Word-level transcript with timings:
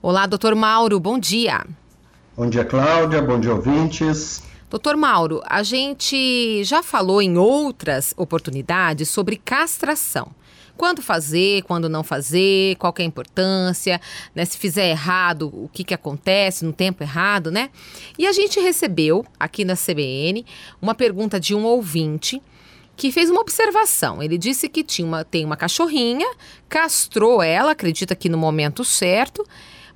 Olá, 0.00 0.26
doutor 0.26 0.54
Mauro, 0.54 1.00
bom 1.00 1.18
dia. 1.18 1.66
Bom 2.36 2.48
dia, 2.48 2.64
Cláudia, 2.64 3.20
bom 3.20 3.40
dia, 3.40 3.52
ouvintes. 3.52 4.44
Doutor 4.70 4.96
Mauro, 4.96 5.42
a 5.44 5.64
gente 5.64 6.62
já 6.62 6.84
falou 6.84 7.20
em 7.20 7.36
outras 7.36 8.14
oportunidades 8.16 9.08
sobre 9.08 9.36
castração. 9.36 10.28
Quando 10.76 11.02
fazer, 11.02 11.62
quando 11.62 11.88
não 11.88 12.04
fazer, 12.04 12.76
qual 12.76 12.94
é 12.96 13.02
a 13.02 13.06
importância, 13.06 14.00
né? 14.36 14.44
Se 14.44 14.56
fizer 14.56 14.88
errado, 14.88 15.48
o 15.52 15.68
que, 15.72 15.82
que 15.82 15.94
acontece 15.94 16.64
no 16.64 16.72
tempo 16.72 17.02
errado, 17.02 17.50
né? 17.50 17.68
E 18.16 18.24
a 18.24 18.32
gente 18.32 18.60
recebeu 18.60 19.26
aqui 19.38 19.64
na 19.64 19.74
CBN 19.74 20.46
uma 20.80 20.94
pergunta 20.94 21.40
de 21.40 21.56
um 21.56 21.64
ouvinte 21.64 22.40
que 22.96 23.10
fez 23.10 23.30
uma 23.30 23.40
observação. 23.40 24.22
Ele 24.22 24.38
disse 24.38 24.68
que 24.68 24.84
tinha 24.84 25.08
uma, 25.08 25.24
tem 25.24 25.44
uma 25.44 25.56
cachorrinha, 25.56 26.28
castrou 26.68 27.42
ela, 27.42 27.72
acredita 27.72 28.14
que 28.14 28.28
no 28.28 28.38
momento 28.38 28.84
certo, 28.84 29.44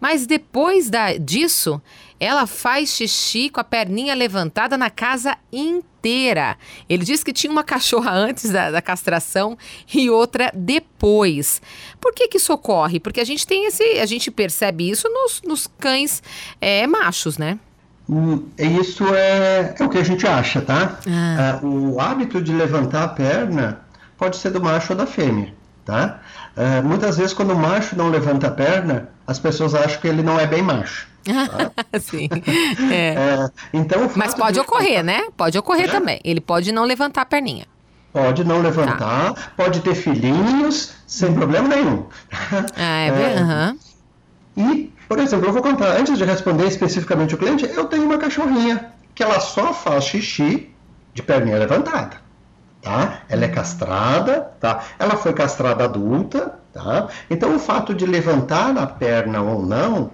mas 0.00 0.26
depois 0.26 0.88
da, 0.88 1.16
disso, 1.16 1.80
ela 2.18 2.46
faz 2.46 2.90
xixi 2.90 3.48
com 3.48 3.60
a 3.60 3.64
perninha 3.64 4.14
levantada 4.14 4.76
na 4.76 4.90
casa 4.90 5.36
inteira. 5.52 6.56
Ele 6.88 7.04
disse 7.04 7.24
que 7.24 7.32
tinha 7.32 7.50
uma 7.50 7.64
cachorra 7.64 8.12
antes 8.12 8.50
da, 8.50 8.70
da 8.70 8.82
castração 8.82 9.56
e 9.92 10.10
outra 10.10 10.50
depois. 10.54 11.62
Por 12.00 12.12
que, 12.12 12.28
que 12.28 12.36
isso 12.36 12.52
ocorre? 12.52 13.00
Porque 13.00 13.20
a 13.20 13.24
gente 13.24 13.46
tem 13.46 13.66
esse. 13.66 13.82
A 13.98 14.06
gente 14.06 14.30
percebe 14.30 14.88
isso 14.88 15.08
nos, 15.08 15.42
nos 15.42 15.66
cães 15.78 16.22
é, 16.60 16.86
machos, 16.86 17.38
né? 17.38 17.58
Hum, 18.08 18.48
isso 18.58 19.06
é, 19.14 19.74
é, 19.78 19.84
o 19.84 19.88
que 19.88 19.98
a 19.98 20.02
gente 20.02 20.26
acha, 20.26 20.60
tá? 20.60 20.98
Ah. 21.06 21.60
Uh, 21.62 21.94
o 21.94 22.00
hábito 22.00 22.42
de 22.42 22.52
levantar 22.52 23.04
a 23.04 23.08
perna 23.08 23.82
pode 24.18 24.36
ser 24.36 24.50
do 24.50 24.60
macho 24.60 24.92
ou 24.92 24.98
da 24.98 25.06
fêmea, 25.06 25.54
tá? 25.84 26.20
Uh, 26.56 26.86
muitas 26.86 27.18
vezes, 27.18 27.32
quando 27.32 27.52
o 27.52 27.56
macho 27.56 27.96
não 27.96 28.10
levanta 28.10 28.48
a 28.48 28.50
perna, 28.50 29.08
as 29.30 29.38
pessoas 29.38 29.76
acham 29.76 30.00
que 30.00 30.08
ele 30.08 30.24
não 30.24 30.40
é 30.40 30.44
bem 30.44 30.60
macho. 30.60 31.06
Tá? 31.22 31.70
Sim. 32.00 32.28
É. 32.90 33.14
É, 33.14 33.50
então, 33.72 34.10
Mas 34.16 34.34
pode 34.34 34.58
ocorrer, 34.58 35.04
levantar... 35.04 35.04
né? 35.04 35.28
Pode 35.36 35.56
ocorrer 35.56 35.84
é? 35.84 35.88
também. 35.88 36.20
Ele 36.24 36.40
pode 36.40 36.72
não 36.72 36.84
levantar 36.84 37.22
a 37.22 37.24
perninha. 37.24 37.64
Pode 38.12 38.42
não 38.42 38.60
levantar, 38.60 39.34
tá. 39.34 39.52
pode 39.56 39.82
ter 39.82 39.94
filhinhos, 39.94 40.94
sem 41.06 41.32
problema 41.32 41.68
nenhum. 41.68 42.06
Ah, 42.76 42.98
é, 42.98 43.06
é 43.06 43.40
uhum. 43.40 43.78
E, 44.56 44.92
por 45.08 45.20
exemplo, 45.20 45.46
eu 45.46 45.52
vou 45.52 45.62
contar, 45.62 45.96
antes 45.96 46.18
de 46.18 46.24
responder 46.24 46.66
especificamente 46.66 47.36
o 47.36 47.38
cliente, 47.38 47.70
eu 47.72 47.84
tenho 47.84 48.02
uma 48.02 48.18
cachorrinha 48.18 48.86
que 49.14 49.22
ela 49.22 49.38
só 49.38 49.72
faz 49.72 50.06
xixi 50.06 50.68
de 51.14 51.22
perninha 51.22 51.56
levantada 51.56 52.16
tá? 52.82 53.22
Ela 53.28 53.44
é 53.44 53.48
castrada, 53.48 54.52
tá? 54.60 54.82
Ela 54.98 55.16
foi 55.16 55.32
castrada 55.32 55.84
adulta, 55.84 56.58
tá? 56.72 57.08
Então 57.28 57.54
o 57.54 57.58
fato 57.58 57.94
de 57.94 58.06
levantar 58.06 58.76
a 58.76 58.86
perna 58.86 59.42
ou 59.42 59.64
não, 59.64 60.10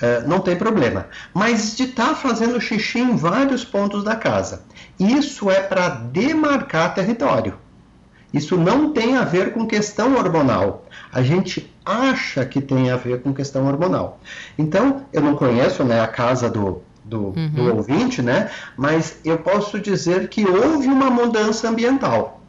é, 0.00 0.20
não 0.22 0.40
tem 0.40 0.56
problema. 0.56 1.06
Mas 1.32 1.76
de 1.76 1.84
estar 1.84 2.08
tá 2.08 2.14
fazendo 2.14 2.60
xixi 2.60 3.00
em 3.00 3.16
vários 3.16 3.64
pontos 3.64 4.04
da 4.04 4.16
casa, 4.16 4.62
isso 4.98 5.50
é 5.50 5.60
para 5.60 5.88
demarcar 5.88 6.94
território. 6.94 7.58
Isso 8.32 8.58
não 8.58 8.92
tem 8.92 9.16
a 9.16 9.24
ver 9.24 9.54
com 9.54 9.66
questão 9.66 10.14
hormonal. 10.16 10.84
A 11.10 11.22
gente 11.22 11.74
acha 11.84 12.44
que 12.44 12.60
tem 12.60 12.90
a 12.90 12.96
ver 12.96 13.22
com 13.22 13.32
questão 13.32 13.66
hormonal. 13.66 14.20
Então, 14.58 15.06
eu 15.14 15.22
não 15.22 15.34
conheço 15.34 15.82
né, 15.82 16.02
a 16.02 16.06
casa 16.06 16.50
do, 16.50 16.82
do, 17.08 17.28
uhum. 17.28 17.50
do 17.50 17.76
ouvinte, 17.76 18.22
né? 18.22 18.50
Mas 18.76 19.18
eu 19.24 19.38
posso 19.38 19.80
dizer 19.80 20.28
que 20.28 20.44
houve 20.44 20.86
uma 20.86 21.10
mudança 21.10 21.68
ambiental. 21.68 22.40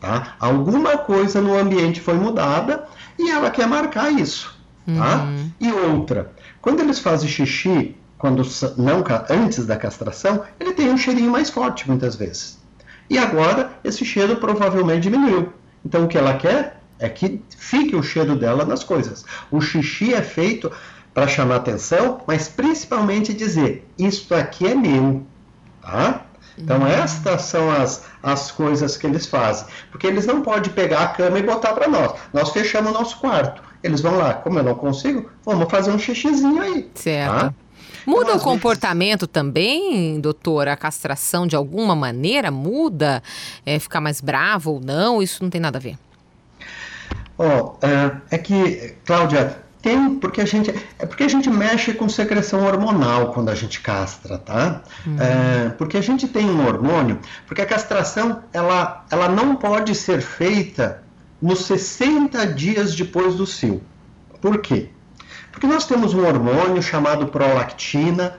Tá? 0.00 0.36
Alguma 0.38 0.96
coisa 0.96 1.40
no 1.40 1.58
ambiente 1.58 2.00
foi 2.00 2.14
mudada 2.14 2.86
e 3.18 3.30
ela 3.30 3.50
quer 3.50 3.66
marcar 3.66 4.10
isso. 4.12 4.56
Tá? 4.86 5.24
Uhum. 5.24 5.50
E 5.60 5.72
outra, 5.72 6.32
quando 6.62 6.80
eles 6.80 6.98
fazem 6.98 7.28
xixi, 7.28 7.96
quando 8.16 8.42
não 8.76 9.04
antes 9.28 9.66
da 9.66 9.76
castração, 9.76 10.44
ele 10.58 10.72
tem 10.72 10.90
um 10.90 10.96
cheirinho 10.96 11.30
mais 11.30 11.50
forte 11.50 11.86
muitas 11.86 12.16
vezes. 12.16 12.58
E 13.10 13.18
agora 13.18 13.72
esse 13.84 14.04
cheiro 14.04 14.36
provavelmente 14.36 15.02
diminuiu. 15.02 15.52
Então 15.84 16.04
o 16.04 16.08
que 16.08 16.16
ela 16.16 16.34
quer 16.34 16.80
é 16.98 17.08
que 17.08 17.42
fique 17.56 17.94
o 17.94 18.02
cheiro 18.02 18.36
dela 18.36 18.64
nas 18.64 18.82
coisas. 18.82 19.24
O 19.50 19.60
xixi 19.60 20.14
é 20.14 20.22
feito 20.22 20.70
para 21.14 21.26
chamar 21.26 21.56
atenção, 21.56 22.20
mas 22.26 22.48
principalmente 22.48 23.32
dizer: 23.34 23.88
Isto 23.98 24.34
aqui 24.34 24.66
é 24.66 24.74
meu. 24.74 25.22
Tá? 25.82 26.24
Então, 26.58 26.80
uhum. 26.80 26.86
estas 26.86 27.42
são 27.42 27.70
as, 27.70 28.04
as 28.22 28.50
coisas 28.50 28.96
que 28.96 29.06
eles 29.06 29.26
fazem. 29.26 29.66
Porque 29.90 30.06
eles 30.06 30.26
não 30.26 30.42
podem 30.42 30.72
pegar 30.72 31.02
a 31.02 31.08
cama 31.08 31.38
e 31.38 31.42
botar 31.42 31.72
para 31.72 31.88
nós. 31.88 32.14
Nós 32.32 32.50
fechamos 32.50 32.90
o 32.90 32.94
nosso 32.94 33.18
quarto. 33.18 33.62
Eles 33.82 34.00
vão 34.00 34.18
lá, 34.18 34.34
como 34.34 34.58
eu 34.58 34.64
não 34.64 34.74
consigo, 34.74 35.30
vamos 35.44 35.70
fazer 35.70 35.92
um 35.92 35.98
xixizinho 35.98 36.60
aí. 36.60 36.90
Certo. 36.94 37.32
Tá? 37.32 37.54
Muda 38.04 38.32
então, 38.32 38.36
o 38.36 38.40
comportamento 38.40 39.20
vezes... 39.20 39.32
também, 39.32 40.20
doutor? 40.20 40.66
A 40.66 40.76
castração 40.76 41.46
de 41.46 41.54
alguma 41.54 41.94
maneira 41.94 42.50
muda? 42.50 43.22
É, 43.64 43.78
ficar 43.78 44.00
mais 44.00 44.20
bravo 44.20 44.72
ou 44.72 44.80
não? 44.80 45.22
Isso 45.22 45.42
não 45.42 45.50
tem 45.50 45.60
nada 45.60 45.78
a 45.78 45.80
ver. 45.80 45.96
Oh, 47.36 47.74
é, 47.82 48.34
é 48.34 48.38
que, 48.38 48.96
Cláudia, 49.04 49.58
tem, 49.88 50.14
porque 50.16 50.40
a 50.40 50.44
gente 50.44 50.70
é 50.98 51.06
porque 51.06 51.24
a 51.24 51.28
gente 51.28 51.48
mexe 51.48 51.94
com 51.94 52.08
secreção 52.08 52.64
hormonal 52.66 53.32
quando 53.32 53.48
a 53.48 53.54
gente 53.54 53.80
castra, 53.80 54.36
tá? 54.36 54.82
Uhum. 55.06 55.16
É, 55.18 55.68
porque 55.70 55.96
a 55.96 56.02
gente 56.02 56.28
tem 56.28 56.44
um 56.44 56.66
hormônio, 56.66 57.18
porque 57.46 57.62
a 57.62 57.66
castração 57.66 58.42
ela, 58.52 59.04
ela 59.10 59.28
não 59.28 59.56
pode 59.56 59.94
ser 59.94 60.20
feita 60.20 61.02
nos 61.40 61.64
60 61.64 62.46
dias 62.48 62.94
depois 62.94 63.34
do 63.36 63.46
cio. 63.46 63.80
Por 64.40 64.58
quê? 64.58 64.90
Porque 65.50 65.66
nós 65.66 65.86
temos 65.86 66.12
um 66.12 66.26
hormônio 66.26 66.82
chamado 66.82 67.28
prolactina, 67.28 68.38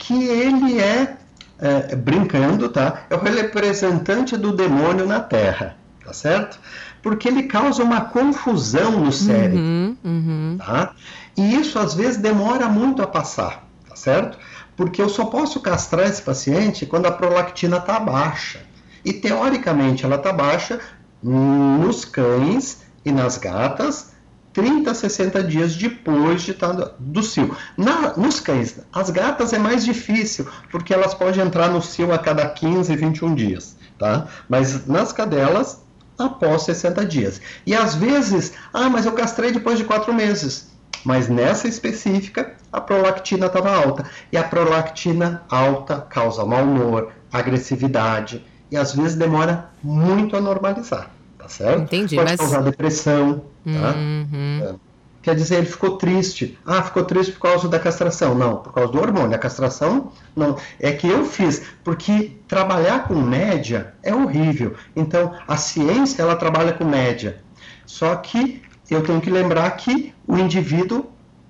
que 0.00 0.28
ele 0.28 0.80
é, 0.80 1.16
é 1.58 1.94
brincando, 1.94 2.68
tá? 2.68 3.02
É 3.10 3.14
o 3.14 3.20
representante 3.20 4.36
do 4.36 4.52
demônio 4.52 5.06
na 5.06 5.20
Terra, 5.20 5.76
tá 6.06 6.12
certo? 6.12 6.58
porque 7.06 7.28
ele 7.28 7.44
causa 7.44 7.84
uma 7.84 8.00
confusão 8.00 8.98
no 8.98 9.12
cérebro. 9.12 9.60
Uhum, 9.60 9.96
uhum. 10.04 10.56
Tá? 10.58 10.92
E 11.36 11.54
isso 11.54 11.78
às 11.78 11.94
vezes 11.94 12.16
demora 12.16 12.68
muito 12.68 13.00
a 13.00 13.06
passar, 13.06 13.64
tá 13.88 13.94
certo? 13.94 14.36
Porque 14.76 15.00
eu 15.00 15.08
só 15.08 15.26
posso 15.26 15.60
castrar 15.60 16.08
esse 16.08 16.20
paciente 16.20 16.84
quando 16.84 17.06
a 17.06 17.12
prolactina 17.12 17.76
está 17.76 18.00
baixa. 18.00 18.58
E 19.04 19.12
teoricamente 19.12 20.04
ela 20.04 20.16
está 20.16 20.32
baixa 20.32 20.80
nos 21.22 22.04
cães 22.04 22.82
e 23.04 23.12
nas 23.12 23.38
gatas 23.38 24.10
30 24.52 24.90
a 24.90 24.94
60 24.94 25.44
dias 25.44 25.76
depois 25.76 26.42
de 26.42 26.50
estar 26.50 26.74
tá 26.74 26.90
do 26.98 27.22
cio. 27.22 27.56
Na, 27.76 28.16
nos 28.16 28.40
cães, 28.40 28.80
as 28.92 29.10
gatas 29.10 29.52
é 29.52 29.60
mais 29.60 29.84
difícil, 29.84 30.48
porque 30.72 30.92
elas 30.92 31.14
podem 31.14 31.44
entrar 31.44 31.68
no 31.68 31.80
cio 31.80 32.12
a 32.12 32.18
cada 32.18 32.48
15, 32.48 32.96
21 32.96 33.32
dias, 33.36 33.76
tá? 33.96 34.26
Mas 34.48 34.88
nas 34.88 35.12
cadelas 35.12 35.85
após 36.18 36.62
60 36.62 37.04
dias. 37.04 37.40
E 37.66 37.74
às 37.74 37.94
vezes, 37.94 38.52
ah, 38.72 38.88
mas 38.88 39.06
eu 39.06 39.12
castrei 39.12 39.52
depois 39.52 39.78
de 39.78 39.84
quatro 39.84 40.12
meses. 40.12 40.68
Mas 41.04 41.28
nessa 41.28 41.68
específica, 41.68 42.54
a 42.72 42.80
prolactina 42.80 43.46
estava 43.46 43.74
alta. 43.74 44.04
E 44.32 44.36
a 44.36 44.42
prolactina 44.42 45.42
alta 45.48 46.00
causa 46.00 46.44
mau 46.44 46.64
humor, 46.64 47.12
agressividade 47.32 48.44
e 48.70 48.76
às 48.76 48.94
vezes 48.94 49.14
demora 49.14 49.70
muito 49.82 50.36
a 50.36 50.40
normalizar, 50.40 51.10
tá 51.38 51.48
certo? 51.48 51.82
Entendi, 51.82 52.16
Pode 52.16 52.30
mas... 52.30 52.40
causar 52.40 52.62
depressão, 52.62 53.42
tá? 53.64 53.94
Uhum. 53.96 54.78
Quer 55.26 55.34
dizer, 55.34 55.56
ele 55.56 55.66
ficou 55.66 55.98
triste. 55.98 56.56
Ah, 56.64 56.80
ficou 56.84 57.02
triste 57.02 57.32
por 57.32 57.40
causa 57.40 57.68
da 57.68 57.80
castração. 57.80 58.32
Não, 58.32 58.58
por 58.58 58.72
causa 58.72 58.92
do 58.92 59.00
hormônio. 59.00 59.34
A 59.34 59.38
castração, 59.40 60.12
não. 60.36 60.56
É 60.78 60.92
que 60.92 61.08
eu 61.08 61.24
fiz, 61.24 61.64
porque 61.82 62.36
trabalhar 62.46 63.08
com 63.08 63.16
média 63.16 63.92
é 64.04 64.14
horrível. 64.14 64.76
Então, 64.94 65.34
a 65.48 65.56
ciência, 65.56 66.22
ela 66.22 66.36
trabalha 66.36 66.74
com 66.74 66.84
média. 66.84 67.42
Só 67.84 68.14
que 68.14 68.62
eu 68.88 69.02
tenho 69.02 69.20
que 69.20 69.28
lembrar 69.28 69.68
que 69.72 70.14
o 70.28 70.38
indivíduo, 70.38 71.06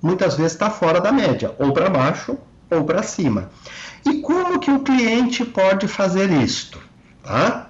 muitas 0.00 0.34
vezes, 0.34 0.52
está 0.52 0.70
fora 0.70 0.98
da 0.98 1.12
média. 1.12 1.54
Ou 1.58 1.70
para 1.70 1.90
baixo, 1.90 2.38
ou 2.70 2.84
para 2.84 3.02
cima. 3.02 3.50
E 4.02 4.22
como 4.22 4.60
que 4.60 4.70
o 4.70 4.80
cliente 4.80 5.44
pode 5.44 5.86
fazer 5.86 6.30
isto? 6.30 6.80
Tá? 7.22 7.68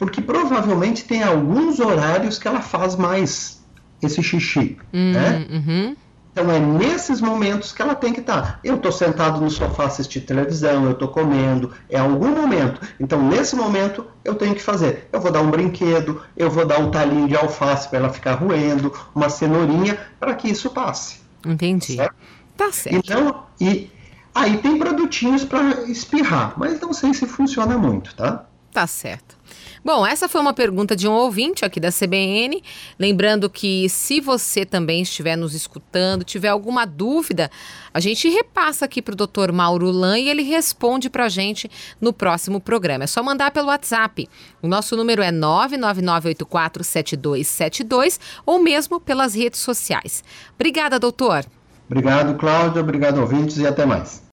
Porque 0.00 0.20
provavelmente 0.20 1.04
tem 1.04 1.22
alguns 1.22 1.78
horários 1.78 2.40
que 2.40 2.48
ela 2.48 2.60
faz 2.60 2.96
mais 2.96 3.57
esse 4.02 4.22
xixi, 4.22 4.78
uhum, 4.92 5.12
né? 5.12 5.46
Uhum. 5.50 5.96
Então 6.32 6.52
é 6.52 6.60
nesses 6.60 7.20
momentos 7.20 7.72
que 7.72 7.82
ela 7.82 7.96
tem 7.96 8.12
que 8.12 8.20
estar. 8.20 8.42
Tá. 8.42 8.60
Eu 8.62 8.76
estou 8.76 8.92
sentado 8.92 9.40
no 9.40 9.50
sofá 9.50 9.86
assistindo 9.86 10.24
televisão, 10.24 10.84
eu 10.84 10.92
estou 10.92 11.08
comendo, 11.08 11.72
é 11.90 11.98
algum 11.98 12.30
momento. 12.30 12.80
Então 13.00 13.20
nesse 13.28 13.56
momento 13.56 14.06
eu 14.24 14.36
tenho 14.36 14.54
que 14.54 14.62
fazer. 14.62 15.08
Eu 15.12 15.20
vou 15.20 15.32
dar 15.32 15.40
um 15.40 15.50
brinquedo, 15.50 16.22
eu 16.36 16.48
vou 16.48 16.64
dar 16.64 16.78
um 16.78 16.92
talinho 16.92 17.26
de 17.26 17.36
alface 17.36 17.88
para 17.88 17.98
ela 17.98 18.08
ficar 18.10 18.34
roendo, 18.34 18.92
uma 19.12 19.28
cenourinha 19.28 19.98
para 20.20 20.32
que 20.34 20.48
isso 20.48 20.70
passe. 20.70 21.20
Entendi. 21.44 21.96
Certo? 21.96 22.14
Tá 22.56 22.70
certo. 22.70 22.96
Então 22.96 23.42
e 23.60 23.90
aí 24.32 24.58
tem 24.58 24.78
produtinhos 24.78 25.44
para 25.44 25.82
espirrar, 25.90 26.54
mas 26.56 26.80
não 26.80 26.92
sei 26.92 27.14
se 27.14 27.26
funciona 27.26 27.76
muito, 27.76 28.14
tá? 28.14 28.44
Tá 28.78 28.86
certo. 28.86 29.36
Bom, 29.84 30.06
essa 30.06 30.28
foi 30.28 30.40
uma 30.40 30.54
pergunta 30.54 30.94
de 30.94 31.08
um 31.08 31.12
ouvinte 31.12 31.64
aqui 31.64 31.80
da 31.80 31.90
CBN. 31.90 32.62
Lembrando 32.96 33.50
que 33.50 33.88
se 33.88 34.20
você 34.20 34.64
também 34.64 35.02
estiver 35.02 35.34
nos 35.34 35.52
escutando, 35.52 36.22
tiver 36.22 36.46
alguma 36.46 36.86
dúvida, 36.86 37.50
a 37.92 37.98
gente 37.98 38.28
repassa 38.28 38.84
aqui 38.84 39.02
para 39.02 39.14
o 39.14 39.16
Dr. 39.16 39.50
Mauro 39.50 39.90
Lan 39.90 40.20
e 40.20 40.28
ele 40.28 40.44
responde 40.44 41.10
para 41.10 41.24
a 41.24 41.28
gente 41.28 41.68
no 42.00 42.12
próximo 42.12 42.60
programa. 42.60 43.02
É 43.02 43.08
só 43.08 43.20
mandar 43.20 43.50
pelo 43.50 43.66
WhatsApp. 43.66 44.28
O 44.62 44.68
nosso 44.68 44.96
número 44.96 45.22
é 45.22 45.32
999847272 45.32 48.20
ou 48.46 48.62
mesmo 48.62 49.00
pelas 49.00 49.34
redes 49.34 49.58
sociais. 49.58 50.22
Obrigada, 50.54 51.00
doutor. 51.00 51.44
Obrigado, 51.90 52.38
Cláudia. 52.38 52.80
Obrigado, 52.80 53.20
ouvintes, 53.20 53.58
e 53.58 53.66
até 53.66 53.84
mais. 53.84 54.22